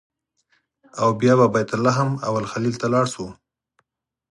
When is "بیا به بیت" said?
1.19-1.69